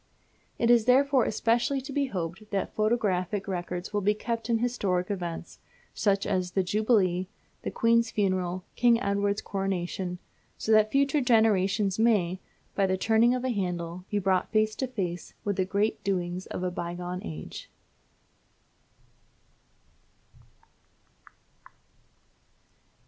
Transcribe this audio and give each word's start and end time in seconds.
It 0.57 0.71
is 0.71 0.85
therefore 0.85 1.25
especially 1.25 1.79
to 1.81 1.93
be 1.93 2.07
hoped 2.07 2.49
that 2.49 2.73
photographic 2.73 3.47
records 3.47 3.93
will 3.93 4.01
be 4.01 4.15
kept 4.15 4.49
of 4.49 4.57
historic 4.57 5.11
events, 5.11 5.59
such 5.93 6.25
as 6.25 6.53
the 6.53 6.63
Jubilee, 6.63 7.27
the 7.61 7.69
Queen's 7.69 8.09
Funeral, 8.09 8.63
King 8.75 8.99
Edward's 8.99 9.43
Coronation, 9.43 10.17
so 10.57 10.71
that 10.71 10.91
future 10.91 11.21
generations 11.21 11.99
may, 11.99 12.39
by 12.73 12.87
the 12.87 12.97
turning 12.97 13.35
of 13.35 13.43
a 13.45 13.49
handle, 13.51 14.03
be 14.09 14.17
brought 14.17 14.51
face 14.51 14.73
to 14.77 14.87
face 14.87 15.35
with 15.43 15.55
the 15.57 15.65
great 15.65 16.03
doings 16.03 16.47
of 16.47 16.63
a 16.63 16.71
bygone 16.71 17.21
age. 17.23 17.69